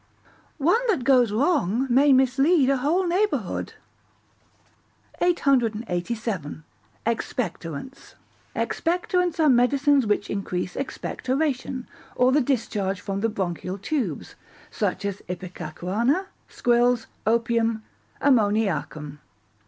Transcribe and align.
[ONE 0.57 0.87
THAT 0.87 1.03
GOES 1.03 1.31
WRONG 1.31 1.85
MAY 1.87 2.11
MISLEAD 2.11 2.71
A 2.71 2.77
WHOLE 2.77 3.05
NEIGHBOURHOOD.] 3.05 3.73
887. 5.21 6.63
Expectorants 7.05 8.15
Expectorants 8.55 9.39
are 9.39 9.47
medicines 9.47 10.07
which 10.07 10.27
increase 10.31 10.75
expectoration, 10.75 11.87
or 12.15 12.31
the 12.31 12.41
discharge 12.41 12.99
from 12.99 13.21
the 13.21 13.29
bronchial 13.29 13.77
tubes, 13.77 14.33
such 14.71 15.05
as 15.05 15.21
ipecacuanha, 15.29 16.25
squills, 16.47 17.05
opium, 17.27 17.83
ammoniacum. 18.23 19.19